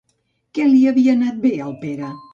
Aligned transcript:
Què 0.59 0.65
li 0.71 0.81
havia 0.93 1.15
anat 1.19 1.39
bé 1.47 1.55
al 1.67 1.77
Pere? 1.85 2.15